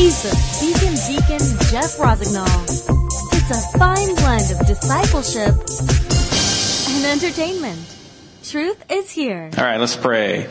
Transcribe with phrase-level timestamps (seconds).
[0.00, 2.46] Ethan, Deacon Deacon Jeff Rossignol.
[2.64, 5.54] It's a fine blend of discipleship
[6.88, 7.78] and entertainment.
[8.42, 9.50] Truth is here.
[9.58, 10.48] All right, let's pray.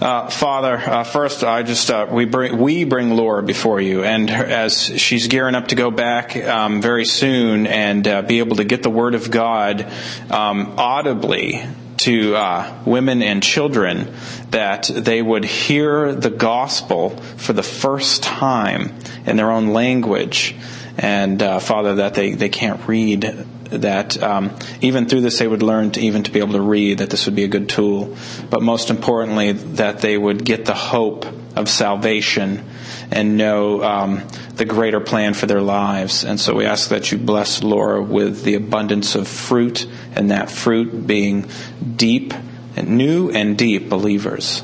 [0.00, 4.28] Uh, Father, uh, first, I just uh, we bring we bring Laura before you, and
[4.28, 8.56] her, as she's gearing up to go back um, very soon and uh, be able
[8.56, 9.86] to get the Word of God
[10.30, 11.64] um, audibly
[12.04, 14.14] to uh, women and children,
[14.50, 18.94] that they would hear the gospel for the first time
[19.24, 20.54] in their own language,
[20.98, 25.62] and uh, Father, that they they can't read that um, even through this they would
[25.62, 28.14] learn to even to be able to read that this would be a good tool.
[28.50, 31.24] But most importantly that they would get the hope
[31.56, 32.68] of salvation
[33.10, 37.18] and know um, the greater plan for their lives and so we ask that you
[37.18, 41.48] bless laura with the abundance of fruit and that fruit being
[41.96, 42.34] deep
[42.76, 44.62] and new and deep believers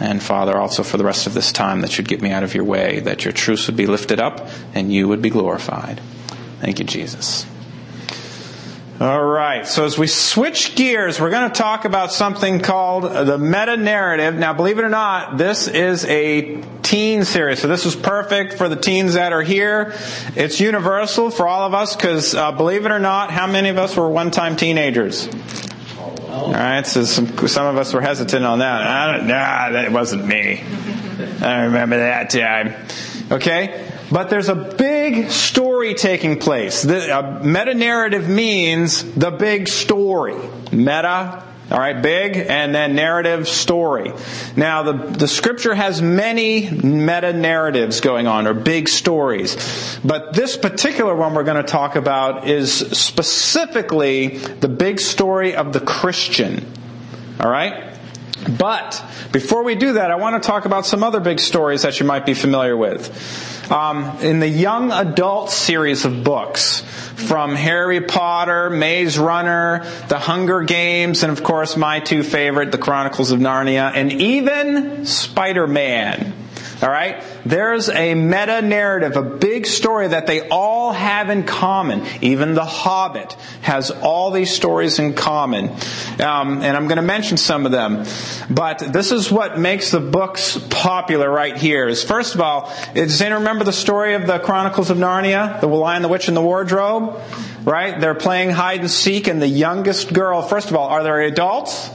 [0.00, 2.54] and Father, also for the rest of this time, that you'd get me out of
[2.54, 6.00] your way, that your truths would be lifted up and you would be glorified.
[6.60, 7.46] Thank you, Jesus.
[9.00, 9.64] All right.
[9.64, 14.34] So as we switch gears, we're going to talk about something called the meta narrative.
[14.34, 17.60] Now, believe it or not, this is a teen series.
[17.60, 19.94] So this is perfect for the teens that are here.
[20.34, 23.78] It's universal for all of us because, uh, believe it or not, how many of
[23.78, 25.28] us were one-time teenagers?
[26.28, 26.84] All right.
[26.84, 28.82] So some, some of us were hesitant on that.
[28.82, 30.64] I don't, nah, that wasn't me.
[31.40, 32.74] I remember that time.
[33.30, 33.88] Okay.
[34.10, 34.97] But there's a big
[35.30, 36.82] story taking place.
[36.82, 40.36] The, uh, meta narrative means the big story.
[40.72, 44.12] Meta, all right, big, and then narrative story.
[44.56, 49.98] Now, the, the scripture has many meta narratives going on, or big stories.
[50.02, 55.74] But this particular one we're going to talk about is specifically the big story of
[55.74, 56.64] the Christian.
[57.38, 57.87] All right?
[58.46, 61.98] But before we do that, I want to talk about some other big stories that
[61.98, 63.70] you might be familiar with.
[63.70, 66.82] Um, in the young adult series of books,
[67.18, 72.78] from Harry Potter, Maze Runner, The Hunger Games, and of course my two favorite, The
[72.78, 76.32] Chronicles of Narnia, and even Spider-Man.
[76.80, 77.22] All right?
[77.44, 82.04] There's a meta narrative, a big story that they all have in common.
[82.20, 85.70] Even The Hobbit has all these stories in common.
[86.20, 88.04] Um, and I'm going to mention some of them.
[88.48, 91.88] But this is what makes the books popular right here.
[91.88, 95.60] Is first of all, does anyone remember the story of the Chronicles of Narnia?
[95.60, 97.20] The Lion, the Witch, and the Wardrobe?
[97.64, 98.00] Right?
[98.00, 101.90] They're playing hide and seek, and the youngest girl, first of all, are there adults?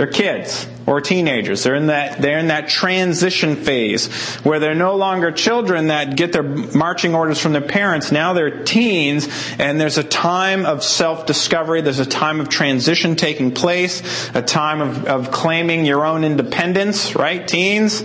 [0.00, 1.62] They're kids or teenagers.
[1.62, 4.06] They're in that, they're in that transition phase
[4.36, 8.10] where they're no longer children that get their marching orders from their parents.
[8.10, 9.28] Now they're teens
[9.58, 11.82] and there's a time of self-discovery.
[11.82, 17.14] There's a time of transition taking place, a time of, of claiming your own independence,
[17.14, 17.46] right?
[17.46, 18.02] Teens,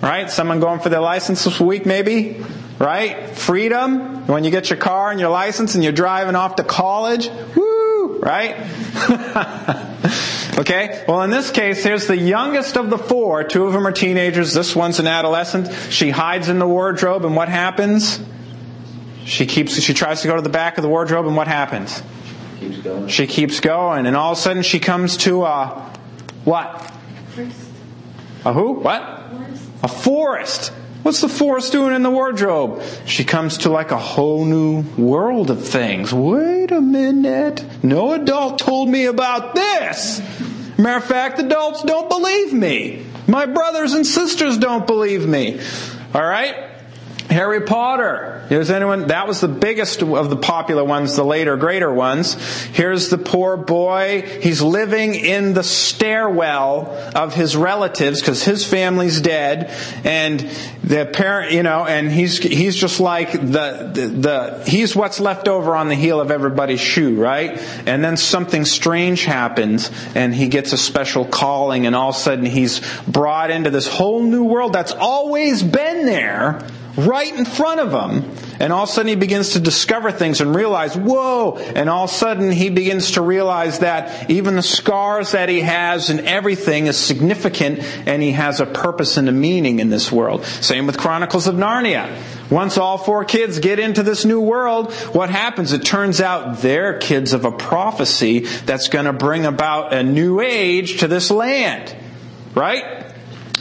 [0.00, 0.30] right?
[0.30, 2.42] Someone going for their license this week maybe?
[2.78, 3.36] Right?
[3.36, 4.26] Freedom.
[4.26, 7.28] When you get your car and your license and you're driving off to college.
[7.54, 7.97] Woo!
[8.20, 8.56] Right?
[10.58, 11.04] Okay?
[11.06, 13.44] Well, in this case, here's the youngest of the four.
[13.44, 14.52] Two of them are teenagers.
[14.54, 15.72] This one's an adolescent.
[15.92, 18.20] She hides in the wardrobe, and what happens?
[19.24, 22.02] She keeps, she tries to go to the back of the wardrobe, and what happens?
[22.58, 23.08] Keeps going.
[23.08, 25.92] She keeps going, and all of a sudden she comes to a,
[26.44, 26.66] what?
[26.66, 27.70] A forest.
[28.44, 28.72] A who?
[28.72, 29.02] What?
[29.84, 30.72] A forest.
[31.08, 32.82] What's the forest doing in the wardrobe?
[33.06, 36.12] She comes to like a whole new world of things.
[36.12, 37.64] Wait a minute.
[37.82, 40.20] No adult told me about this.
[40.76, 43.06] Matter of fact, adults don't believe me.
[43.26, 45.58] My brothers and sisters don't believe me.
[46.12, 46.77] All right?
[47.28, 48.46] Harry Potter.
[48.48, 49.08] Is anyone?
[49.08, 52.34] That was the biggest of the popular ones, the later, greater ones.
[52.68, 54.22] Here's the poor boy.
[54.40, 59.70] He's living in the stairwell of his relatives because his family's dead,
[60.04, 60.40] and
[60.82, 65.46] the parent, you know, and he's he's just like the, the the he's what's left
[65.46, 67.58] over on the heel of everybody's shoe, right?
[67.86, 72.18] And then something strange happens, and he gets a special calling, and all of a
[72.18, 76.66] sudden he's brought into this whole new world that's always been there
[76.98, 78.30] right in front of him.
[78.60, 81.56] And all of a sudden he begins to discover things and realize, whoa!
[81.56, 85.60] And all of a sudden he begins to realize that even the scars that he
[85.60, 90.10] has and everything is significant and he has a purpose and a meaning in this
[90.10, 90.44] world.
[90.44, 92.20] Same with Chronicles of Narnia.
[92.50, 95.72] Once all four kids get into this new world, what happens?
[95.72, 100.40] It turns out they're kids of a prophecy that's going to bring about a new
[100.40, 101.94] age to this land.
[102.54, 102.97] Right?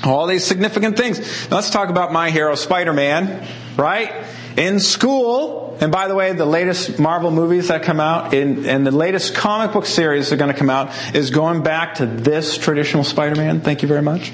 [0.03, 1.49] All these significant things.
[1.49, 3.47] Let's talk about my hero, Spider-Man,
[3.77, 4.25] right?
[4.57, 8.85] In school, And by the way, the latest Marvel movies that come out in, and
[8.85, 12.07] the latest comic book series that are going to come out is going back to
[12.07, 13.61] this traditional Spider-Man.
[13.61, 14.31] Thank you very much.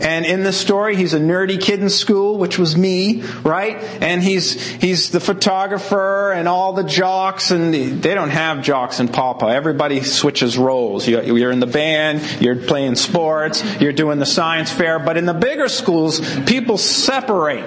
[0.00, 3.82] And in this story, he's a nerdy kid in school, which was me, right?
[4.02, 9.08] And he's, he's the photographer and all the jocks and they don't have jocks in
[9.08, 9.46] Papa.
[9.46, 11.08] Everybody switches roles.
[11.08, 15.34] You're in the band, you're playing sports, you're doing the science fair, but in the
[15.34, 17.64] bigger schools, people separate,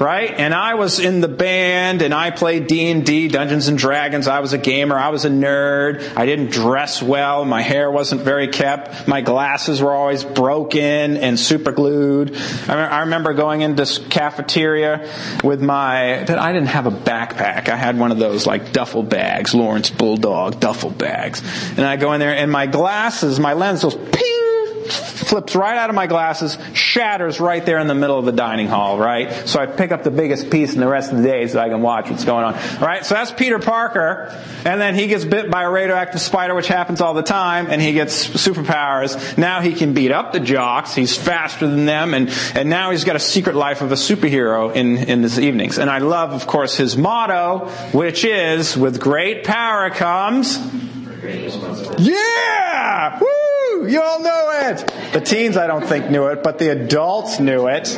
[0.00, 0.30] right?
[0.30, 4.26] And I was in the band and I played D&D, Dungeons and Dragons.
[4.26, 4.98] I was a gamer.
[4.98, 6.16] I was a nerd.
[6.16, 7.44] I didn't dress well.
[7.44, 9.06] My hair wasn't very kept.
[9.06, 12.34] My glasses were always broken and super glued.
[12.66, 15.06] I remember going into cafeteria
[15.44, 17.68] with my, I didn't have a backpack.
[17.68, 21.42] I had one of those like duffel bags, Lawrence Bulldog duffel bags.
[21.76, 24.39] And I go in there and my glasses, my lens goes ping
[25.30, 28.66] flips right out of my glasses, shatters right there in the middle of the dining
[28.66, 29.48] hall, right?
[29.48, 31.68] So I pick up the biggest piece in the rest of the day so I
[31.68, 32.54] can watch what's going on.
[32.80, 33.06] Right?
[33.06, 37.00] So that's Peter Parker, and then he gets bit by a radioactive spider, which happens
[37.00, 39.38] all the time, and he gets superpowers.
[39.38, 43.04] Now he can beat up the jocks, he's faster than them, and, and now he's
[43.04, 45.78] got a secret life of a superhero in, in his evenings.
[45.78, 50.89] And I love, of course, his motto, which is, with great power comes...
[51.98, 53.20] Yeah!
[53.20, 53.88] Woo!
[53.88, 55.12] You all know it.
[55.12, 57.94] The teens, I don't think, knew it, but the adults knew it.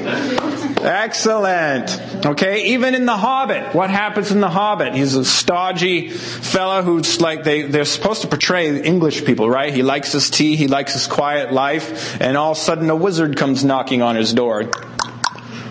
[0.83, 2.27] Excellent.
[2.27, 4.95] Okay, even in The Hobbit, what happens in The Hobbit?
[4.95, 9.73] He's a stodgy fellow who's like, they, they're supposed to portray English people, right?
[9.73, 12.97] He likes his tea, he likes his quiet life, and all of a sudden a
[12.97, 14.71] wizard comes knocking on his door.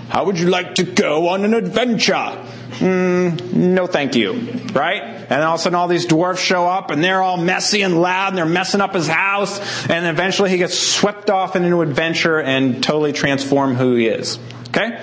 [0.09, 2.45] How would you like to go on an adventure?
[2.81, 4.33] Mm, no thank you.
[4.73, 5.03] Right?
[5.03, 8.01] And all of a sudden all these dwarfs show up and they're all messy and
[8.01, 12.41] loud and they're messing up his house and eventually he gets swept off into adventure
[12.41, 14.39] and totally transform who he is.
[14.69, 14.99] Okay?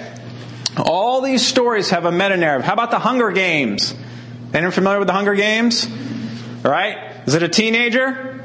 [0.76, 2.66] All these stories have a meta narrative.
[2.66, 3.94] How about the Hunger Games?
[4.52, 5.86] Anyone familiar with the Hunger Games?
[6.64, 7.22] All right?
[7.26, 8.37] Is it a teenager?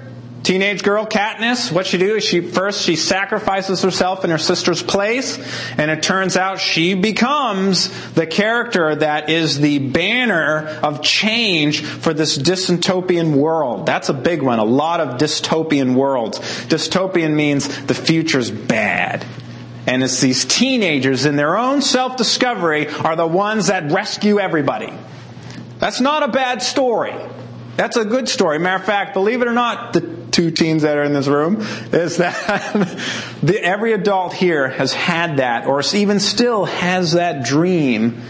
[0.43, 4.83] Teenage girl Katniss, what she do is she first she sacrifices herself in her sister's
[4.83, 5.39] place,
[5.77, 12.13] and it turns out she becomes the character that is the banner of change for
[12.13, 13.85] this dystopian world.
[13.85, 14.59] That's a big one.
[14.59, 16.39] A lot of dystopian worlds.
[16.39, 19.25] Dystopian means the future's bad.
[19.87, 24.91] And it's these teenagers in their own self-discovery are the ones that rescue everybody.
[25.79, 27.15] That's not a bad story.
[27.77, 28.59] That's a good story.
[28.59, 31.61] Matter of fact, believe it or not, the two teens that are in this room
[31.93, 32.33] is that
[33.43, 38.21] the, every adult here has had that or even still has that dream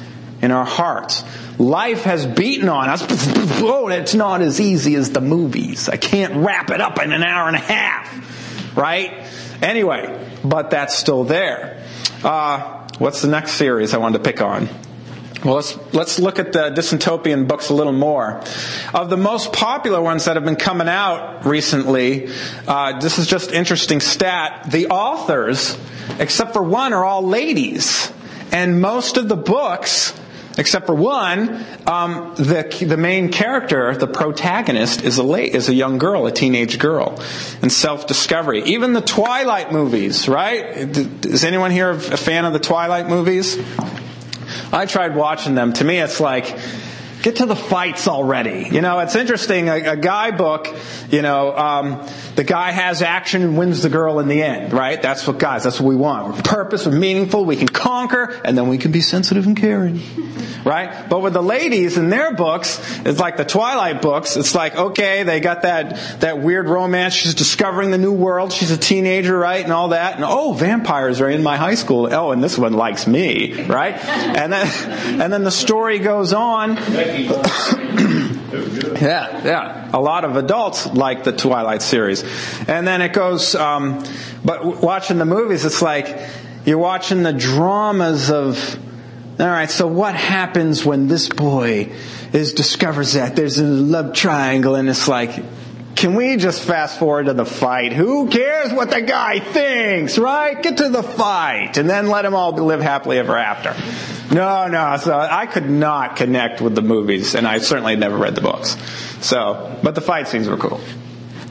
[0.41, 1.23] in our hearts.
[1.57, 3.03] Life has beaten on us.
[3.65, 5.88] Oh, it's not as easy as the movies.
[5.88, 8.75] I can't wrap it up in an hour and a half.
[8.75, 9.25] Right?
[9.61, 11.81] Anyway, but that's still there.
[12.23, 14.67] Uh, what's the next series I wanted to pick on?
[15.44, 18.42] Well, let's, let's look at the dystopian books a little more.
[18.94, 22.30] Of the most popular ones that have been coming out recently,
[22.66, 24.72] uh, this is just interesting stat.
[24.72, 25.78] The authors,
[26.18, 28.10] except for one, are all ladies.
[28.54, 30.18] And most of the books,
[30.57, 35.74] except for one, um, the the main character, the protagonist, is a late, is a
[35.74, 37.19] young girl, a teenage girl,
[37.62, 38.63] and self discovery.
[38.63, 40.63] Even the Twilight movies, right?
[41.25, 43.57] Is anyone here a fan of the Twilight movies?
[44.71, 45.73] I tried watching them.
[45.73, 46.57] To me, it's like,
[47.24, 48.68] get to the fights already.
[48.70, 49.70] You know, it's interesting.
[49.70, 50.68] A, a guy book,
[51.10, 55.02] you know, um, the guy has action and wins the girl in the end, right?
[55.02, 56.28] That's what guys, that's what we want.
[56.28, 60.01] We're purpose, we're meaningful, we can conquer, and then we can be sensitive and caring
[60.65, 61.10] right?
[61.10, 64.38] But with the ladies in their books, it's like the Twilight books.
[64.38, 67.13] It's like, okay, they got that, that weird romance.
[67.13, 68.51] She's discovering the new world.
[68.53, 69.63] She's a teenager, right?
[69.63, 70.15] And all that.
[70.15, 72.13] And oh, vampires are in my high school.
[72.13, 73.94] Oh, and this one likes me, right?
[73.94, 74.68] And then,
[75.22, 76.77] and then the story goes on.
[79.01, 79.89] Yeah, yeah.
[79.93, 82.24] A lot of adults like the Twilight series.
[82.67, 84.03] And then it goes, um,
[84.43, 86.20] but watching the movies, it's like,
[86.65, 88.79] you're watching the dramas of,
[89.39, 91.91] all right, so what happens when this boy
[92.32, 95.43] is discovers that there's a love triangle and it's like
[96.03, 97.93] can we just fast forward to the fight?
[97.93, 100.62] Who cares what the guy thinks, right?
[100.62, 103.74] Get to the fight and then let them all live happily ever after.
[104.36, 108.36] No, no, so I could not connect with the movies and I certainly never read
[108.36, 108.75] the books.
[109.22, 110.81] So, but the fight scenes were cool.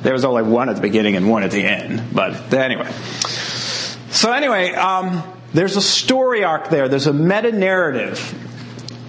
[0.03, 2.93] There was only one at the beginning and one at the end, but anyway.
[4.11, 5.23] So anyway, um,
[5.55, 6.91] there's a story arc there.
[6.91, 8.19] There's a meta narrative.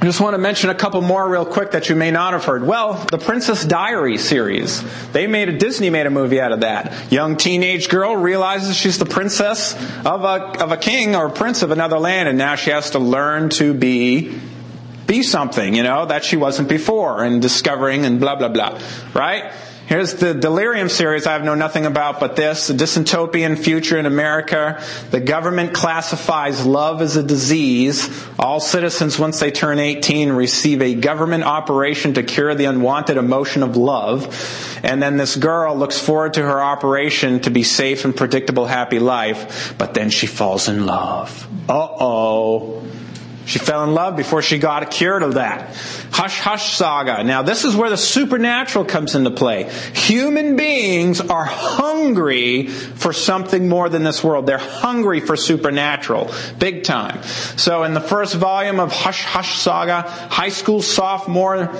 [0.03, 2.43] I just want to mention a couple more real quick that you may not have
[2.43, 2.67] heard.
[2.67, 4.83] Well, the Princess Diary series.
[5.13, 7.09] They made a Disney made a movie out of that.
[7.09, 9.73] Young teenage girl realizes she's the princess
[10.05, 12.99] of a of a king or prince of another land and now she has to
[12.99, 14.37] learn to be
[15.07, 18.81] be something, you know, that she wasn't before and discovering and blah, blah, blah.
[19.13, 19.53] Right?
[19.93, 22.65] Here's the Delirium series I have known nothing about but this.
[22.65, 24.83] The dystopian future in America.
[25.11, 28.09] The government classifies love as a disease.
[28.39, 33.61] All citizens, once they turn 18, receive a government operation to cure the unwanted emotion
[33.61, 34.79] of love.
[34.83, 38.97] And then this girl looks forward to her operation to be safe and predictable happy
[38.97, 39.75] life.
[39.77, 41.47] But then she falls in love.
[41.69, 42.83] Uh oh.
[43.45, 45.75] She fell in love before she got cured of that.
[46.11, 47.23] Hush Hush Saga.
[47.23, 49.69] Now this is where the supernatural comes into play.
[49.93, 54.45] Human beings are hungry for something more than this world.
[54.45, 56.31] They're hungry for supernatural.
[56.59, 57.23] Big time.
[57.57, 61.73] So in the first volume of Hush Hush Saga, high school sophomore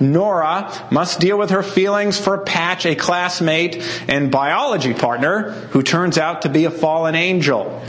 [0.00, 6.16] Nora must deal with her feelings for Patch, a classmate and biology partner who turns
[6.16, 7.82] out to be a fallen angel.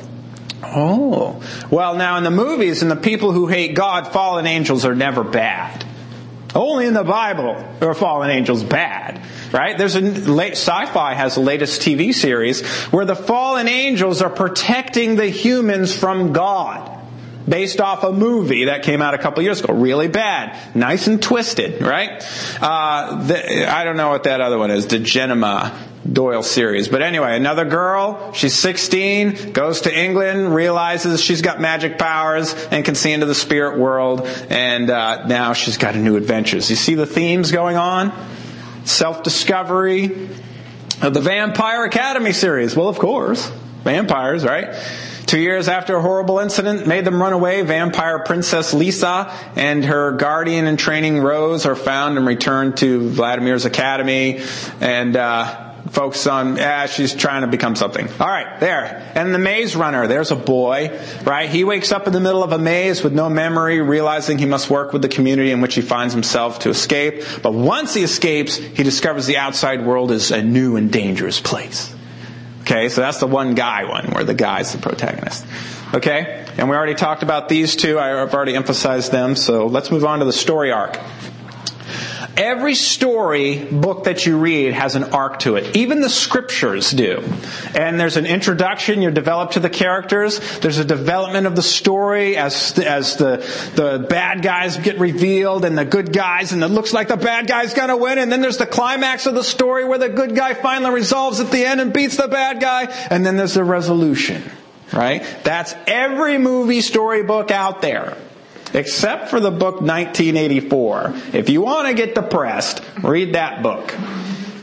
[0.63, 1.41] Oh.
[1.69, 5.23] Well, now in the movies and the people who hate God, fallen angels are never
[5.23, 5.85] bad.
[6.53, 9.21] Only in the Bible are fallen angels bad,
[9.53, 9.77] right?
[9.77, 15.15] There's a late sci-fi has the latest TV series where the fallen angels are protecting
[15.15, 16.99] the humans from God.
[17.47, 19.73] Based off a movie that came out a couple years ago.
[19.73, 20.75] Really bad.
[20.75, 22.23] Nice and twisted, right?
[22.61, 24.85] Uh, the, I don't know what that other one is.
[24.85, 25.75] The Gemma
[26.09, 26.87] Doyle series.
[26.87, 32.83] But anyway, another girl, she's 16, goes to England, realizes she's got magic powers and
[32.83, 36.69] can see into the spirit world, and uh, now she's got a new adventures.
[36.69, 38.11] You see the themes going on?
[38.85, 40.29] Self-discovery.
[41.01, 42.75] Uh, the Vampire Academy series.
[42.75, 43.51] Well, of course.
[43.83, 44.75] Vampires, right?
[45.25, 50.11] Two years after a horrible incident made them run away, vampire princess Lissa and her
[50.11, 54.41] guardian in training Rose are found and returned to Vladimir's academy.
[54.79, 58.07] And, uh, focus on, ah, she's trying to become something.
[58.19, 59.11] All right, there.
[59.13, 61.49] And the maze runner, there's a boy, right?
[61.49, 64.69] He wakes up in the middle of a maze with no memory, realizing he must
[64.69, 67.23] work with the community in which he finds himself to escape.
[67.43, 71.93] But once he escapes, he discovers the outside world is a new and dangerous place.
[72.61, 75.45] Okay, so that's the one guy one, where the guy's the protagonist.
[75.93, 76.45] Okay?
[76.57, 77.99] And we already talked about these two.
[77.99, 80.97] I've already emphasized them, so let's move on to the story arc.
[82.41, 85.75] Every story book that you read has an arc to it.
[85.77, 87.23] Even the scriptures do.
[87.75, 90.39] And there's an introduction, you're developed to the characters.
[90.57, 93.45] There's a development of the story as, as the,
[93.75, 97.45] the bad guys get revealed and the good guys, and it looks like the bad
[97.45, 98.17] guy's gonna win.
[98.17, 101.51] And then there's the climax of the story where the good guy finally resolves at
[101.51, 102.85] the end and beats the bad guy.
[103.11, 104.41] And then there's the resolution.
[104.91, 105.23] Right?
[105.43, 108.17] That's every movie storybook out there
[108.73, 111.13] except for the book 1984.
[111.33, 113.93] If you want to get depressed, read that book.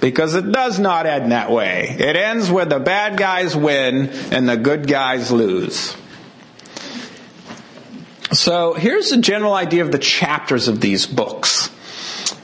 [0.01, 1.97] Because it does not end that way.
[1.99, 5.97] It ends where the bad guys win and the good guys lose.
[8.33, 11.71] So here's a general idea of the chapters of these books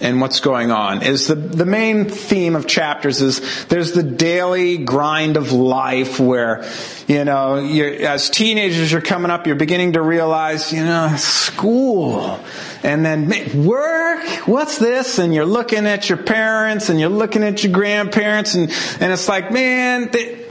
[0.01, 4.79] and what's going on is the, the main theme of chapters is there's the daily
[4.79, 6.65] grind of life where,
[7.07, 12.41] you know, as teenagers you're coming up, you're beginning to realize, you know, school
[12.83, 15.19] and then work, what's this?
[15.19, 18.71] And you're looking at your parents and you're looking at your grandparents and,
[19.01, 20.44] and it's like, man, they,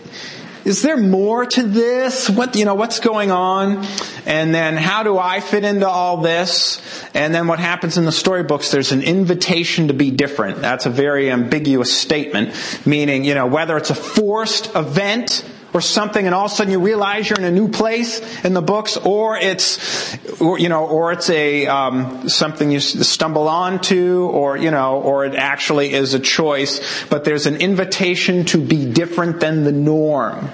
[0.66, 2.30] is there more to this?
[2.30, 3.86] What, you know, what's going on?
[4.26, 6.82] And then how do I fit into all this?
[7.14, 10.62] And then what happens in the storybooks, there's an invitation to be different.
[10.62, 12.54] That's a very ambiguous statement,
[12.86, 15.44] meaning, you know, whether it's a forced event
[15.74, 18.54] or something and all of a sudden you realize you're in a new place in
[18.54, 24.58] the books or it's you know or it's a um, something you stumble onto or
[24.58, 29.40] you know or it actually is a choice but there's an invitation to be different
[29.40, 30.50] than the norm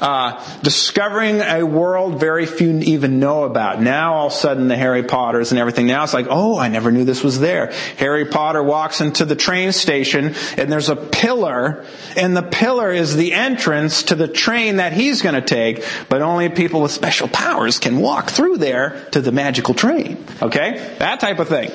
[0.00, 3.80] uh, discovering a world very few even know about.
[3.80, 5.86] Now all of a sudden the Harry Potters and everything.
[5.86, 7.72] Now it's like, oh, I never knew this was there.
[7.96, 11.84] Harry Potter walks into the train station and there's a pillar
[12.16, 16.22] and the pillar is the entrance to the train that he's going to take, but
[16.22, 20.24] only people with special powers can walk through there to the magical train.
[20.42, 20.94] Okay?
[20.98, 21.70] That type of thing.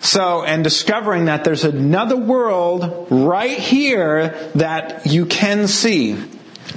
[0.00, 6.16] So, and discovering that there's another world right here that you can see.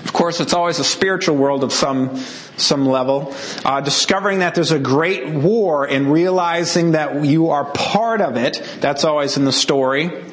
[0.07, 2.15] Of course, it's always a spiritual world of some
[2.55, 3.35] some level.
[3.65, 8.63] Uh, discovering that there's a great war and realizing that you are part of it.
[8.79, 10.23] That's always in the story.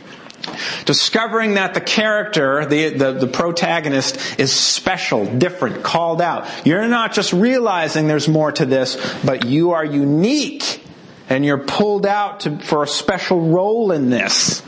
[0.84, 6.46] Discovering that the character, the, the, the, protagonist, is special, different, called out.
[6.64, 10.84] You're not just realizing there's more to this, but you are unique
[11.28, 14.62] and you're pulled out to, for a special role in this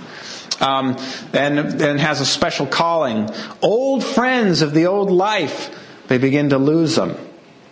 [0.60, 0.96] um,
[1.32, 3.28] and, and has a special calling.
[3.62, 5.70] Old friends of the old life,
[6.08, 7.16] they begin to lose them.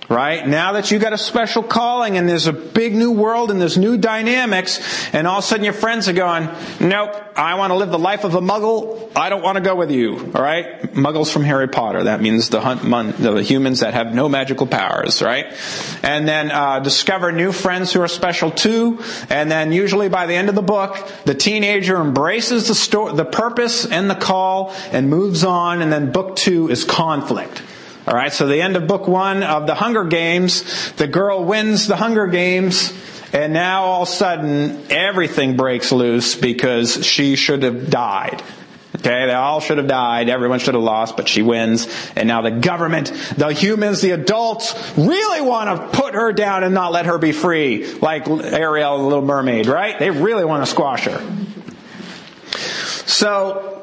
[0.09, 0.47] Right?
[0.47, 3.79] Now that you got a special calling and there's a big new world and there's
[3.79, 4.81] new dynamics,
[5.15, 6.49] and all of a sudden your friends are going,
[6.81, 9.11] nope, I want to live the life of a muggle.
[9.17, 10.83] I don't want to go with you, all right?
[10.95, 12.05] Muggles from Harry Potter.
[12.05, 15.47] That means the, hunt, the humans that have no magical powers, right?
[16.03, 19.01] And then uh, discover new friends who are special too.
[19.31, 23.25] And then usually by the end of the book, the teenager embraces the, sto- the
[23.25, 25.83] purpose and the call and moves on.
[25.83, 27.63] And then book two is conflict.
[28.07, 31.87] All right, so the end of book one of the Hunger Games, the girl wins
[31.87, 32.93] the Hunger Games,
[33.33, 38.43] and now all of a sudden everything breaks loose because she should have died.
[38.97, 42.43] Okay, they all should have died, everyone should have lost, but she wins, and now
[42.43, 47.07] the government, the humans, the adults really want to put her down and not let
[47.07, 49.99] her be free, like Ariel, the little mermaid, right?
[49.99, 51.23] They really want to squash her.
[53.07, 53.74] So,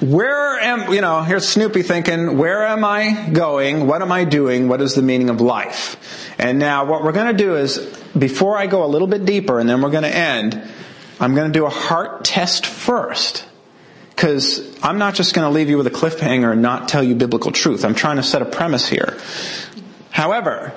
[0.00, 3.86] where am, you know, here's Snoopy thinking, where am I going?
[3.86, 4.68] What am I doing?
[4.68, 5.96] What is the meaning of life?
[6.38, 7.78] And now what we're going to do is,
[8.16, 10.60] before I go a little bit deeper and then we're going to end,
[11.20, 13.44] I'm going to do a heart test first.
[14.08, 17.14] Because I'm not just going to leave you with a cliffhanger and not tell you
[17.14, 17.84] biblical truth.
[17.84, 19.18] I'm trying to set a premise here.
[20.10, 20.74] However,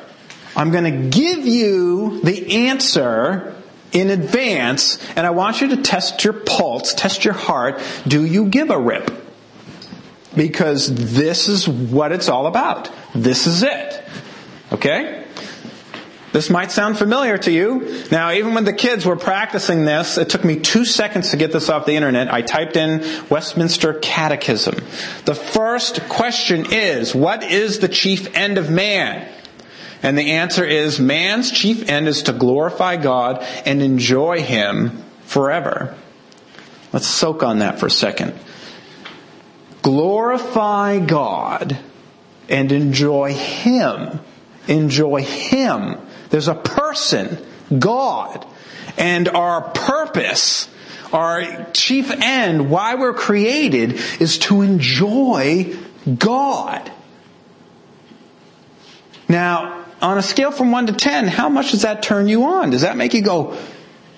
[0.55, 3.55] I'm going to give you the answer
[3.93, 7.81] in advance, and I want you to test your pulse, test your heart.
[8.07, 9.11] Do you give a rip?
[10.35, 12.89] Because this is what it's all about.
[13.13, 14.03] This is it.
[14.71, 15.23] Okay?
[16.31, 18.05] This might sound familiar to you.
[18.09, 21.51] Now, even when the kids were practicing this, it took me two seconds to get
[21.51, 22.33] this off the internet.
[22.33, 24.73] I typed in Westminster Catechism.
[25.25, 29.31] The first question is, what is the chief end of man?
[30.03, 35.95] And the answer is man's chief end is to glorify God and enjoy Him forever.
[36.91, 38.37] Let's soak on that for a second.
[39.81, 41.77] Glorify God
[42.49, 44.19] and enjoy Him.
[44.67, 45.97] Enjoy Him.
[46.29, 47.37] There's a person,
[47.79, 48.45] God,
[48.97, 50.67] and our purpose,
[51.13, 55.75] our chief end, why we're created, is to enjoy
[56.17, 56.91] God.
[59.27, 62.69] Now, on a scale from 1 to 10, how much does that turn you on?
[62.69, 63.57] Does that make you go,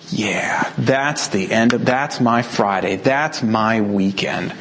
[0.09, 2.95] yeah, that's the end of, that's my Friday.
[2.95, 4.53] That's my weekend.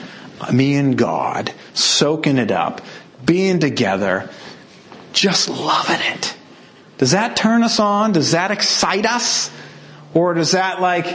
[0.53, 2.83] Me and God, soaking it up,
[3.25, 4.29] being together,
[5.15, 6.37] just loving it.
[6.99, 8.13] Does that turn us on?
[8.13, 9.51] Does that excite us?
[10.13, 11.07] Or does that like,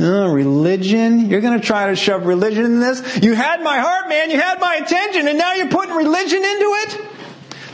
[0.00, 1.30] oh, religion?
[1.30, 3.22] You're gonna try to shove religion in this?
[3.22, 4.30] You had my heart, man.
[4.30, 7.09] You had my attention and now you're putting religion into it?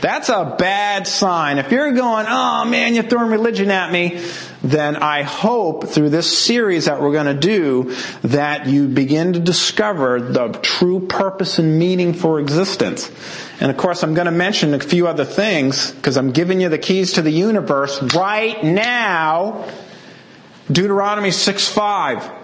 [0.01, 1.57] That's a bad sign.
[1.57, 4.21] If you're going, oh man, you're throwing religion at me,
[4.63, 9.39] then I hope through this series that we're going to do that you begin to
[9.39, 13.09] discover the true purpose and meaning for existence.
[13.59, 16.69] And of course, I'm going to mention a few other things because I'm giving you
[16.69, 19.67] the keys to the universe right now.
[20.71, 22.36] Deuteronomy 6 5.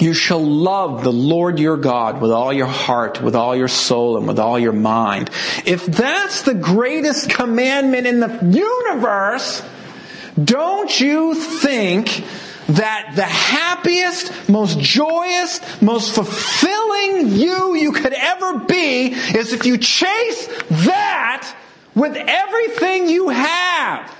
[0.00, 4.16] You shall love the Lord your God with all your heart, with all your soul,
[4.16, 5.30] and with all your mind.
[5.64, 9.62] If that's the greatest commandment in the universe,
[10.42, 12.24] don't you think
[12.68, 19.78] that the happiest, most joyous, most fulfilling you you could ever be is if you
[19.78, 21.56] chase that
[21.94, 24.14] with everything you have?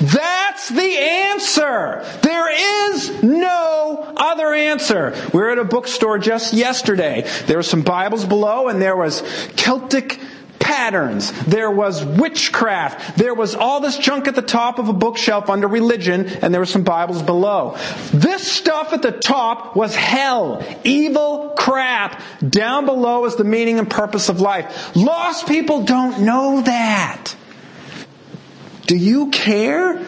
[0.00, 2.04] That's the answer.
[2.22, 3.59] There is no
[4.50, 5.14] other answer.
[5.32, 7.26] We were at a bookstore just yesterday.
[7.46, 9.22] There were some Bibles below and there was
[9.56, 10.18] Celtic
[10.58, 11.32] patterns.
[11.44, 13.16] There was witchcraft.
[13.16, 16.60] There was all this junk at the top of a bookshelf under religion, and there
[16.60, 17.76] were some Bibles below.
[18.12, 20.62] This stuff at the top was hell.
[20.84, 22.22] Evil crap.
[22.46, 24.94] Down below is the meaning and purpose of life.
[24.94, 27.34] Lost people don't know that.
[28.86, 30.04] Do you care?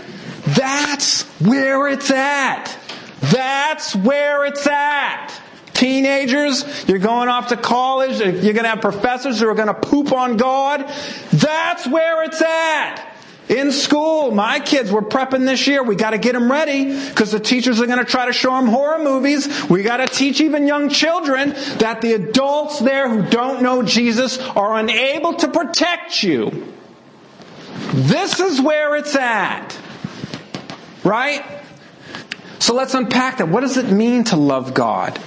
[0.46, 2.76] That's where it's at.
[3.22, 5.32] That's where it's at.
[5.72, 9.74] Teenagers, you're going off to college, you're going to have professors who are going to
[9.74, 10.80] poop on God.
[11.32, 13.08] That's where it's at.
[13.48, 15.82] In school, my kids were prepping this year.
[15.82, 18.52] We got to get them ready because the teachers are going to try to show
[18.52, 19.68] them horror movies.
[19.68, 24.38] We got to teach even young children that the adults there who don't know Jesus
[24.38, 26.72] are unable to protect you.
[27.92, 29.76] This is where it's at.
[31.04, 31.61] Right?
[32.62, 33.48] So let's unpack that.
[33.48, 35.18] What does it mean to love God?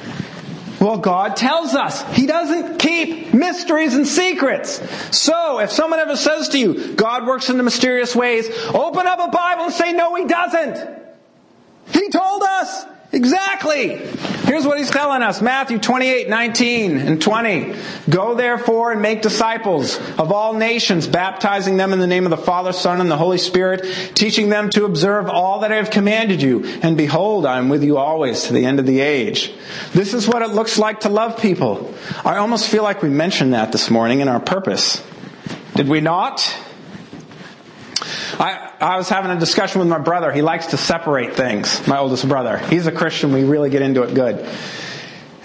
[0.80, 4.82] Well, God tells us He doesn't keep mysteries and secrets.
[5.14, 9.20] So, if someone ever says to you, God works in the mysterious ways, open up
[9.20, 10.78] a Bible and say, no, He doesn't.
[11.92, 13.96] He told us Exactly.
[14.44, 15.42] Here's what he's telling us.
[15.42, 17.74] Matthew 28, 19 and 20.
[18.10, 22.38] Go therefore and make disciples of all nations, baptizing them in the name of the
[22.38, 26.42] Father, Son, and the Holy Spirit, teaching them to observe all that I have commanded
[26.42, 26.66] you.
[26.84, 29.54] And behold, I am with you always to the end of the age.
[29.94, 31.96] This is what it looks like to love people.
[32.26, 35.02] I almost feel like we mentioned that this morning in our purpose.
[35.76, 36.54] Did we not?
[38.40, 40.32] I, I was having a discussion with my brother.
[40.32, 42.58] He likes to separate things, my oldest brother.
[42.58, 43.32] He's a Christian.
[43.32, 44.46] We really get into it good.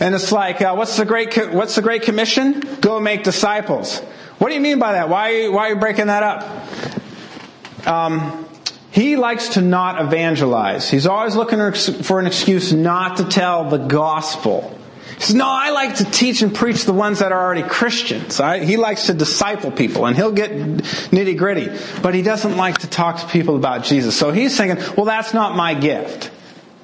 [0.01, 2.61] And it's like, uh, what's the great, what's the great commission?
[2.81, 3.99] Go make disciples.
[4.39, 5.09] What do you mean by that?
[5.09, 7.87] Why, why are you breaking that up?
[7.87, 8.49] Um,
[8.91, 10.91] he likes to not evangelize.
[10.91, 11.59] He's always looking
[12.03, 14.77] for an excuse not to tell the gospel.
[15.21, 18.41] He says, no, I like to teach and preach the ones that are already Christians.
[18.41, 21.69] I, he likes to disciple people and he'll get nitty gritty,
[22.01, 24.17] but he doesn't like to talk to people about Jesus.
[24.17, 26.31] So he's thinking, well, that's not my gift.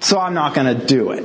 [0.01, 1.25] So I'm not going to do it.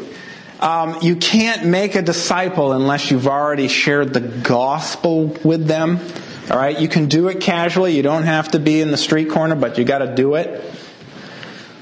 [0.61, 5.99] Um, you can't make a disciple unless you've already shared the gospel with them.
[6.49, 7.93] All right, you can do it casually.
[7.93, 10.63] You don't have to be in the street corner, but you got to do it.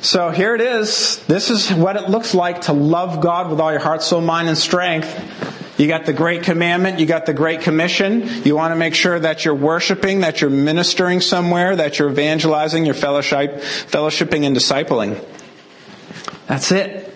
[0.02, 1.18] So here it is.
[1.28, 4.48] This is what it looks like to love God with all your heart, soul, mind,
[4.48, 5.78] and strength.
[5.78, 8.44] You got the great commandment, you got the great commission.
[8.44, 12.86] You want to make sure that you're worshiping, that you're ministering somewhere, that you're evangelizing,
[12.86, 15.24] you're fellowship, fellowshipping and discipling.
[16.48, 17.09] That's it.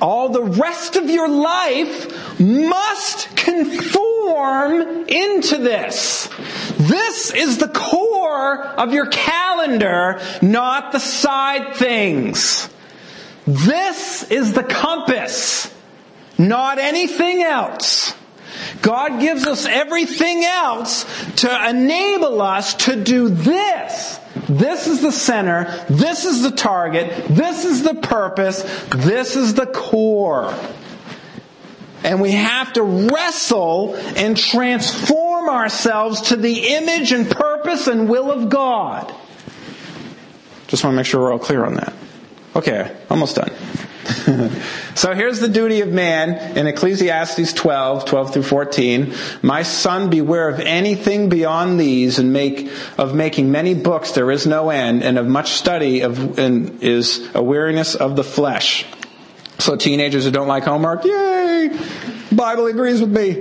[0.00, 6.28] All the rest of your life must conform into this.
[6.76, 12.68] This is the core of your calendar, not the side things.
[13.46, 15.72] This is the compass,
[16.36, 18.12] not anything else.
[18.82, 21.04] God gives us everything else
[21.36, 24.20] to enable us to do this.
[24.48, 25.84] This is the center.
[25.88, 27.26] This is the target.
[27.28, 28.62] This is the purpose.
[28.88, 30.54] This is the core.
[32.04, 38.30] And we have to wrestle and transform ourselves to the image and purpose and will
[38.30, 39.12] of God.
[40.68, 41.92] Just want to make sure we're all clear on that.
[42.54, 43.50] Okay, almost done.
[44.94, 49.14] so here's the duty of man in Ecclesiastes 12, 12 through 14.
[49.42, 54.46] My son, beware of anything beyond these and make, of making many books there is
[54.46, 58.86] no end and of much study of, and is a weariness of the flesh.
[59.58, 61.76] So teenagers who don't like homework, yay!
[62.30, 63.32] Bible agrees with me.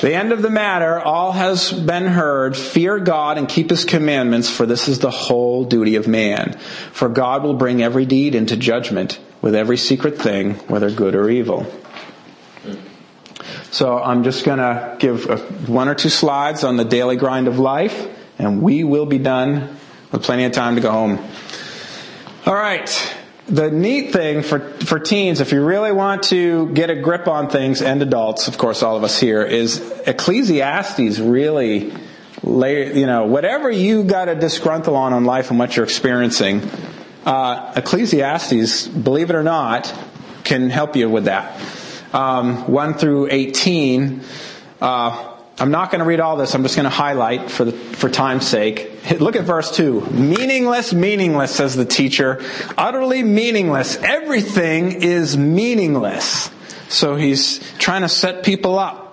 [0.00, 2.56] The end of the matter, all has been heard.
[2.56, 6.58] Fear God and keep his commandments, for this is the whole duty of man.
[6.92, 11.28] For God will bring every deed into judgment with every secret thing, whether good or
[11.30, 11.66] evil.
[13.70, 17.58] So I'm just going to give one or two slides on the daily grind of
[17.58, 19.76] life, and we will be done
[20.10, 21.18] with plenty of time to go home.
[22.46, 23.14] All right
[23.48, 27.48] the neat thing for, for teens, if you really want to get a grip on
[27.48, 31.92] things, and adults, of course, all of us here, is Ecclesiastes really
[32.42, 36.60] lay, you know, whatever you got a disgruntle on in life and what you're experiencing,
[37.28, 39.94] uh, Ecclesiastes, believe it or not,
[40.44, 41.60] can help you with that.
[42.14, 44.22] Um, 1 through 18,
[44.80, 46.54] uh, I'm not going to read all this.
[46.54, 48.90] I'm just going to highlight for the, for time's sake.
[49.20, 50.06] Look at verse 2.
[50.10, 52.42] Meaningless, meaningless, says the teacher.
[52.78, 53.96] Utterly meaningless.
[53.96, 56.50] Everything is meaningless.
[56.88, 59.07] So he's trying to set people up,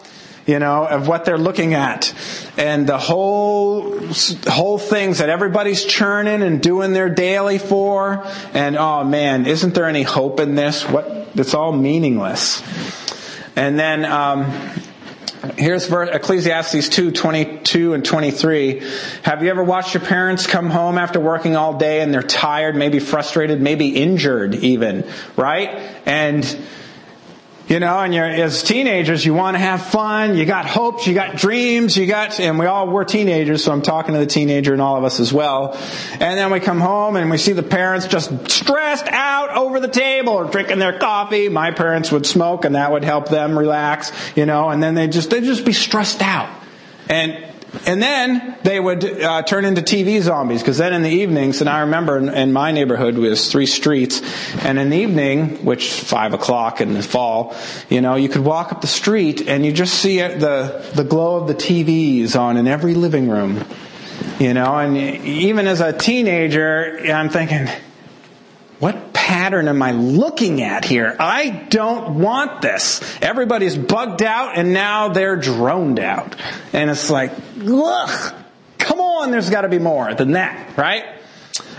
[0.45, 2.13] you know, of what they're looking at.
[2.57, 3.99] And the whole,
[4.47, 8.25] whole things that everybody's churning and doing their daily for.
[8.53, 10.83] And oh man, isn't there any hope in this?
[10.83, 12.61] What, it's all meaningless.
[13.55, 14.51] And then, um,
[15.57, 18.81] Here's Ecclesiastes 2, 22 and 23.
[19.21, 22.75] Have you ever watched your parents come home after working all day and they're tired,
[22.75, 25.69] maybe frustrated, maybe injured even, right?
[26.05, 26.43] And
[27.67, 31.15] you know, and you're, as teenagers, you want to have fun, you got hopes, you
[31.15, 34.73] got dreams, you got, and we all were teenagers, so I'm talking to the teenager
[34.73, 35.75] and all of us as well.
[36.11, 39.87] And then we come home and we see the parents just stressed out over the
[39.87, 41.49] table or drinking their coffee.
[41.49, 45.07] My parents would smoke and that would help them relax, you know, and then they
[45.07, 46.49] just, they'd just be stressed out.
[47.09, 47.54] And
[47.85, 51.69] and then they would uh, turn into TV zombies because then in the evenings, and
[51.69, 54.21] I remember in, in my neighborhood was three streets,
[54.63, 57.55] and in the evening, which five o'clock in the fall,
[57.89, 61.37] you know, you could walk up the street and you just see the the glow
[61.37, 63.63] of the TVs on in every living room,
[64.39, 67.67] you know, and even as a teenager, I'm thinking,
[68.79, 71.15] what pattern am I looking at here?
[71.19, 73.01] I don't want this.
[73.21, 76.35] Everybody's bugged out and now they're droned out.
[76.73, 77.31] And it's like,
[77.65, 78.35] ugh,
[78.77, 81.05] come on, there's got to be more than that, right?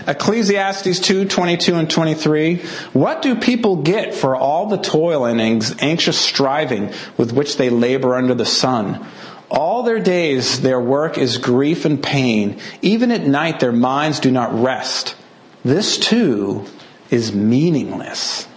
[0.07, 2.57] Ecclesiastes 2, 22 and 23.
[2.93, 8.15] What do people get for all the toil and anxious striving with which they labor
[8.15, 9.05] under the sun?
[9.51, 12.59] All their days their work is grief and pain.
[12.81, 15.15] Even at night their minds do not rest.
[15.63, 16.65] This too
[17.09, 18.47] is meaningless.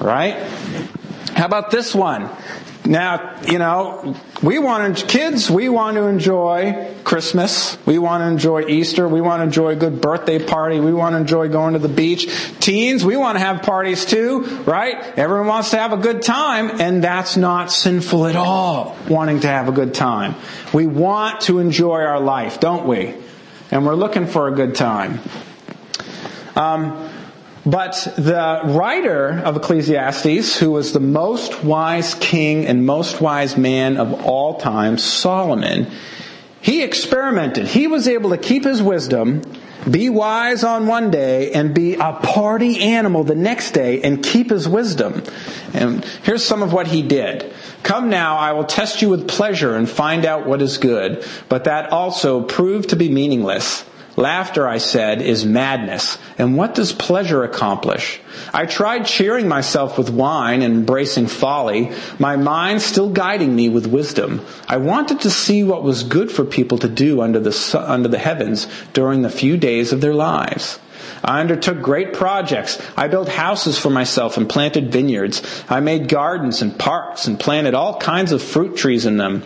[0.00, 0.36] Right?
[1.34, 2.30] How about this one?
[2.86, 7.76] Now, you know, we want to, kids, we want to enjoy Christmas.
[7.84, 9.08] We want to enjoy Easter.
[9.08, 10.78] We want to enjoy a good birthday party.
[10.78, 12.26] We want to enjoy going to the beach.
[12.60, 15.18] Teens, we want to have parties too, right?
[15.18, 19.48] Everyone wants to have a good time, and that's not sinful at all, wanting to
[19.48, 20.36] have a good time.
[20.72, 23.14] We want to enjoy our life, don't we?
[23.70, 25.20] And we're looking for a good time.
[26.54, 27.05] Um,
[27.66, 33.96] but the writer of Ecclesiastes, who was the most wise king and most wise man
[33.96, 35.90] of all time, Solomon,
[36.60, 37.66] he experimented.
[37.66, 39.42] He was able to keep his wisdom,
[39.90, 44.50] be wise on one day, and be a party animal the next day and keep
[44.50, 45.24] his wisdom.
[45.74, 47.52] And here's some of what he did.
[47.82, 51.64] Come now, I will test you with pleasure and find out what is good, but
[51.64, 53.84] that also proved to be meaningless.
[54.16, 56.16] Laughter, I said, is madness.
[56.38, 58.18] And what does pleasure accomplish?
[58.52, 63.86] I tried cheering myself with wine and embracing folly, my mind still guiding me with
[63.86, 64.44] wisdom.
[64.66, 68.18] I wanted to see what was good for people to do under the, under the
[68.18, 70.78] heavens during the few days of their lives.
[71.22, 72.80] I undertook great projects.
[72.96, 75.42] I built houses for myself and planted vineyards.
[75.68, 79.44] I made gardens and parks and planted all kinds of fruit trees in them.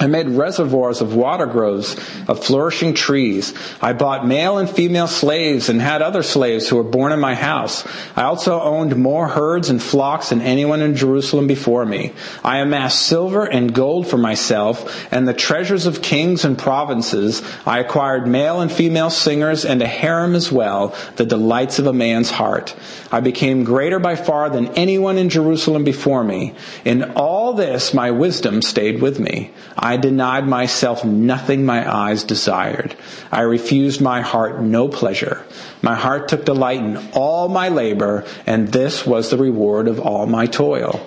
[0.00, 1.96] I made reservoirs of water groves,
[2.28, 3.52] of flourishing trees.
[3.82, 7.34] I bought male and female slaves and had other slaves who were born in my
[7.34, 7.84] house.
[8.14, 12.12] I also owned more herds and flocks than anyone in Jerusalem before me.
[12.44, 17.42] I amassed silver and gold for myself and the treasures of kings and provinces.
[17.66, 21.92] I acquired male and female singers and a harem as well, the delights of a
[21.92, 22.76] man's heart.
[23.10, 26.54] I became greater by far than anyone in Jerusalem before me.
[26.84, 29.50] In all this, my wisdom stayed with me.
[29.80, 32.96] I denied myself nothing my eyes desired.
[33.30, 35.44] I refused my heart no pleasure.
[35.82, 40.26] My heart took delight in all my labor, and this was the reward of all
[40.26, 41.00] my toil.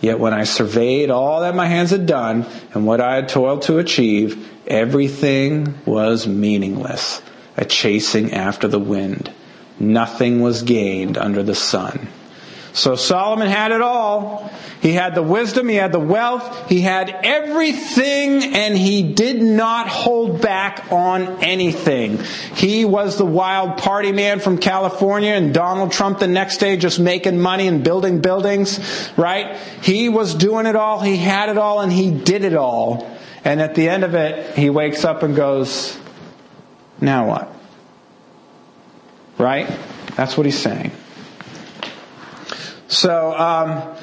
[0.00, 3.62] Yet when I surveyed all that my hands had done and what I had toiled
[3.62, 7.20] to achieve, everything was meaningless,
[7.56, 9.32] a chasing after the wind.
[9.80, 12.06] Nothing was gained under the sun.
[12.78, 14.50] So Solomon had it all.
[14.80, 19.88] He had the wisdom, he had the wealth, he had everything, and he did not
[19.88, 22.18] hold back on anything.
[22.54, 27.00] He was the wild party man from California, and Donald Trump the next day just
[27.00, 29.56] making money and building buildings, right?
[29.82, 33.10] He was doing it all, he had it all, and he did it all.
[33.44, 35.98] And at the end of it, he wakes up and goes,
[37.00, 37.52] Now what?
[39.38, 39.68] Right?
[40.14, 40.92] That's what he's saying.
[42.88, 43.96] So, um,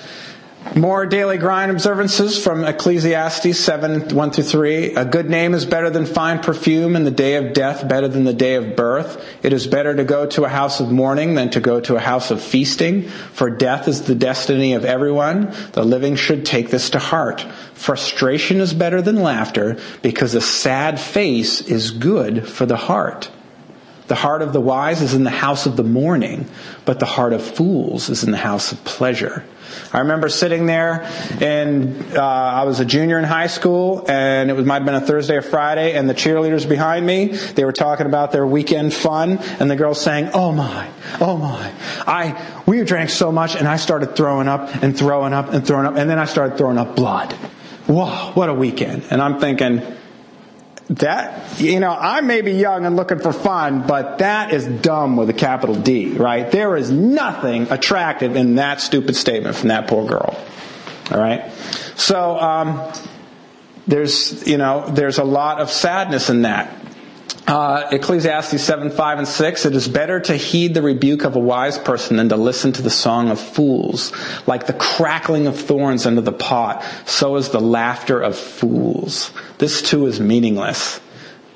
[0.76, 4.96] more daily grind observances from Ecclesiastes 7, 1 through 3.
[4.96, 8.24] A good name is better than fine perfume, and the day of death better than
[8.24, 9.24] the day of birth.
[9.44, 12.00] It is better to go to a house of mourning than to go to a
[12.00, 15.54] house of feasting, for death is the destiny of everyone.
[15.74, 17.42] The living should take this to heart.
[17.74, 23.30] Frustration is better than laughter, because a sad face is good for the heart.
[24.08, 26.48] The heart of the wise is in the house of the mourning,
[26.86, 29.44] but the heart of fools is in the house of pleasure.
[29.92, 31.10] I remember sitting there,
[31.42, 34.96] and uh, I was a junior in high school, and it was might have been
[34.96, 38.94] a Thursday or Friday, and the cheerleaders behind me, they were talking about their weekend
[38.94, 40.88] fun, and the girls saying, "Oh my,
[41.20, 41.74] oh my,
[42.06, 45.88] I we drank so much, and I started throwing up and throwing up and throwing
[45.88, 47.34] up, and then I started throwing up blood.
[47.88, 49.82] Whoa, what a weekend!" And I'm thinking
[50.90, 55.18] that, you know, I may be young and looking for fun, but that is dumb
[55.18, 56.50] with a capital D, right?
[56.50, 60.38] There is nothing attractive in that stupid statement from that poor girl.
[61.12, 61.52] All right?
[61.96, 62.92] So, um,
[63.88, 66.74] there's, you know, there's a lot of sadness in that.
[67.48, 71.40] Uh, Ecclesiastes 7, 5, and 6, it is better to heed the rebuke of a
[71.40, 74.12] wise person than to listen to the song of fools.
[74.48, 79.32] Like the crackling of thorns under the pot, so is the laughter of fools.
[79.60, 81.00] This too is meaningless.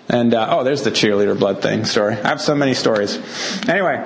[0.07, 2.13] And, uh, oh, there's the cheerleader blood thing story.
[2.13, 3.17] I have so many stories.
[3.67, 3.97] Anyway,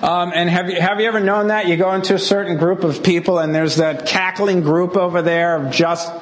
[0.00, 1.66] um, and have you, have you ever known that?
[1.66, 5.56] You go into a certain group of people and there's that cackling group over there
[5.56, 6.12] of just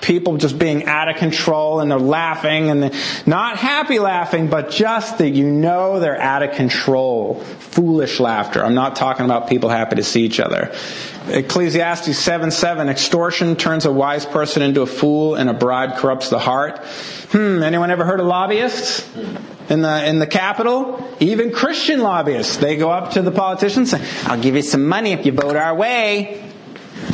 [0.00, 4.70] people just being out of control and they're laughing and they're not happy laughing, but
[4.70, 7.40] just that you know they're out of control.
[7.40, 8.64] Foolish laughter.
[8.64, 10.74] I'm not talking about people happy to see each other.
[11.28, 16.30] Ecclesiastes 7 7, extortion turns a wise person into a fool and a bribe corrupts
[16.30, 16.78] the heart.
[17.30, 19.08] Hmm, anyone ever heard of lobbyists?
[19.68, 21.08] In the, in the capital?
[21.20, 22.56] Even Christian lobbyists.
[22.56, 25.30] They go up to the politicians and say, I'll give you some money if you
[25.30, 26.49] vote our way.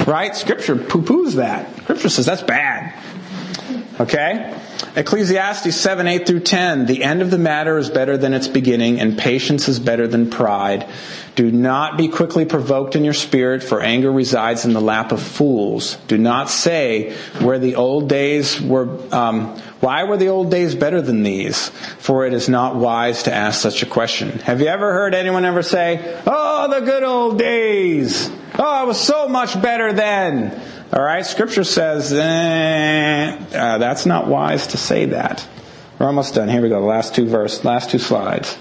[0.07, 0.35] Right?
[0.37, 1.77] Scripture poo-poos that.
[1.83, 2.95] Scripture says that's bad.
[3.99, 4.55] Okay?
[4.95, 6.87] Ecclesiastes 7, 8 through 10.
[6.87, 10.31] The end of the matter is better than its beginning, and patience is better than
[10.31, 10.87] pride.
[11.35, 15.23] Do not be quickly provoked in your spirit, for anger resides in the lap of
[15.23, 15.97] fools.
[16.09, 21.03] Do not say, where the old days were, um, why were the old days better
[21.03, 21.69] than these?
[21.99, 24.39] For it is not wise to ask such a question.
[24.41, 28.31] Have you ever heard anyone ever say, oh, the good old days?
[28.59, 30.61] Oh, it was so much better then.
[30.93, 35.47] All right, Scripture says eh, uh, that's not wise to say that.
[35.99, 36.49] We're almost done.
[36.49, 36.81] Here we go.
[36.81, 38.57] The last two verse, last two slides.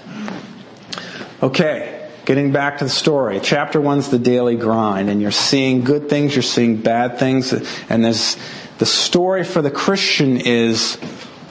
[1.42, 3.40] Okay, getting back to the story.
[3.42, 7.54] Chapter one's the daily grind, and you're seeing good things, you're seeing bad things,
[7.88, 8.36] and there's
[8.78, 10.96] the story for the Christian is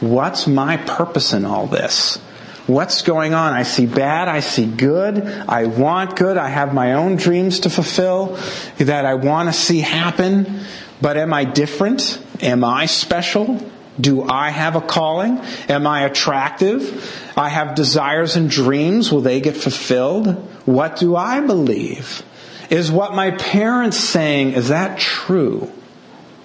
[0.01, 2.19] what's my purpose in all this?
[2.67, 3.53] What's going on?
[3.53, 7.69] I see bad, I see good, I want good, I have my own dreams to
[7.69, 8.39] fulfill
[8.79, 10.61] that I want to see happen,
[10.99, 12.19] but am I different?
[12.41, 13.63] Am I special?
[14.01, 15.39] Do I have a calling?
[15.69, 17.31] Am I attractive?
[17.37, 19.11] I have desires and dreams.
[19.11, 20.29] Will they get fulfilled?
[20.65, 22.23] What do I believe?
[22.71, 25.71] Is what my parents saying, is that true?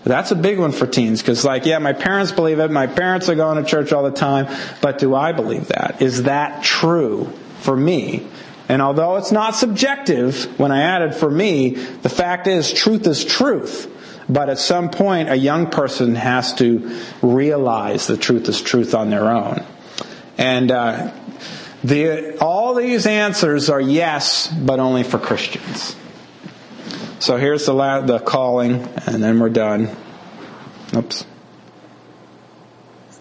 [0.04, 2.70] That's a big one for teens because like, yeah, my parents believe it.
[2.70, 4.48] My parents are going to church all the time.
[4.80, 6.00] But do I believe that?
[6.00, 7.26] Is that true
[7.60, 8.26] for me?
[8.68, 13.24] And although it's not subjective, when I added for me, the fact is truth is
[13.24, 13.88] truth.
[14.28, 19.10] But at some point, a young person has to realize the truth is truth on
[19.10, 19.64] their own.
[20.38, 21.12] And uh,
[21.82, 25.96] the, all these answers are yes, but only for Christians.
[27.20, 29.94] So here's the, la- the calling, and then we're done.
[30.96, 31.26] Oops.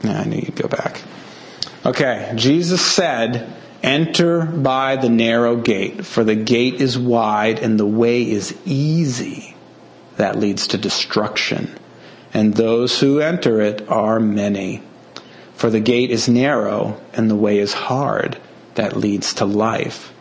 [0.04, 1.02] Yeah, I need to go back.
[1.86, 7.86] Okay, Jesus said, Enter by the narrow gate, for the gate is wide and the
[7.86, 9.56] way is easy
[10.16, 11.78] that leads to destruction,
[12.34, 14.82] and those who enter it are many.
[15.56, 18.38] For the gate is narrow and the way is hard
[18.76, 20.14] that leads to life,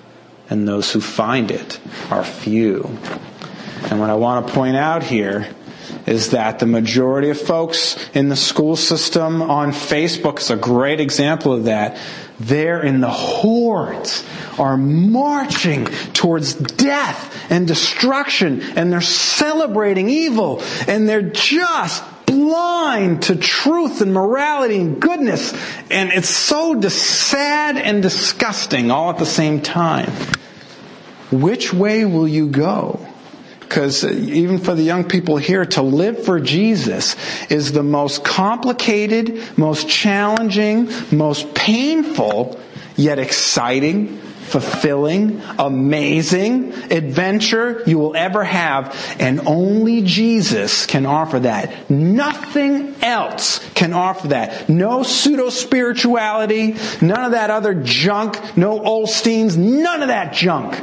[0.51, 1.79] and those who find it
[2.11, 2.99] are few.
[3.91, 5.49] And what I want to point out here
[6.07, 11.01] is that the majority of folks in the school system on Facebook is a great
[11.01, 11.99] example of that.
[12.41, 14.25] They're in the hordes
[14.59, 23.37] are marching towards death and destruction and they're celebrating evil and they're just blind to
[23.37, 25.53] truth and morality and goodness.
[25.91, 30.11] And it's so sad and disgusting all at the same time.
[31.31, 33.07] Which way will you go?
[33.69, 37.17] Because uh, even for the young people here, to live for Jesus
[37.51, 42.59] is the most complicated, most challenging, most painful,
[42.97, 48.97] yet exciting, fulfilling, amazing adventure you will ever have.
[49.21, 51.91] And only Jesus can offer that.
[51.91, 54.71] Nothing else can offer that.
[54.71, 60.83] No pseudo spirituality, none of that other junk, no Osteens, none of that junk.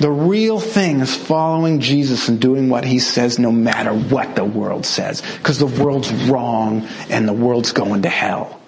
[0.00, 4.46] The real thing is following Jesus and doing what he says no matter what the
[4.46, 5.20] world says.
[5.20, 8.58] Because the world's wrong and the world's going to hell.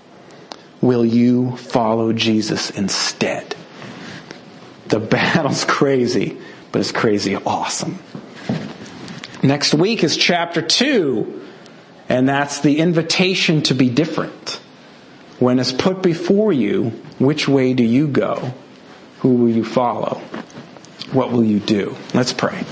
[0.83, 3.57] Will you follow Jesus instead?
[4.89, 6.37] The battle's crazy,
[6.71, 7.99] but it's crazy awesome.
[9.43, 11.49] Next week is chapter 2,
[12.11, 14.61] and that's the invitation to be different.
[15.39, 18.53] When it's put before you, which way do you go?
[19.21, 20.21] Who will you follow?
[21.13, 21.97] What will you do?
[22.15, 22.65] Let's pray.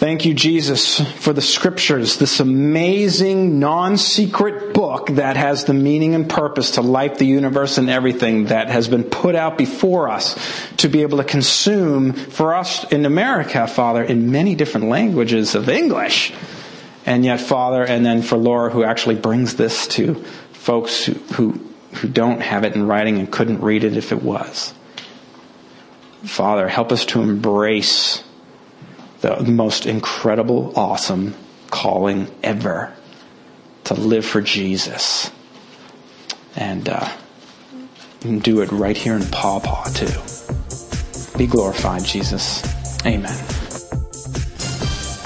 [0.00, 6.26] Thank you, Jesus, for the scriptures, this amazing, non-secret book that has the meaning and
[6.26, 10.38] purpose to life, the universe, and everything that has been put out before us
[10.78, 15.68] to be able to consume for us in America, Father, in many different languages of
[15.68, 16.32] English.
[17.04, 20.14] And yet, Father, and then for Laura, who actually brings this to
[20.52, 21.60] folks who, who,
[21.96, 24.72] who don't have it in writing and couldn't read it if it was.
[26.24, 28.22] Father, help us to embrace
[29.20, 31.34] the most incredible, awesome
[31.70, 32.92] calling ever
[33.84, 35.30] to live for Jesus.
[36.56, 37.08] And uh,
[38.20, 40.08] do it right here in Paw Paw, too.
[41.38, 42.64] Be glorified, Jesus.
[43.06, 43.38] Amen.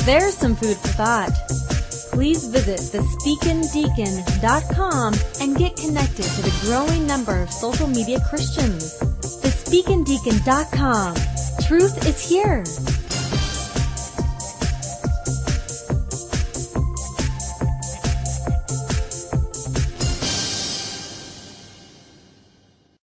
[0.05, 1.33] There's some food for thought.
[2.13, 9.01] please visit thespeakindeacon.com and get connected to the growing number of social media Christians.
[9.75, 11.15] Thespeakindeacon.com.
[11.67, 12.63] Truth is here.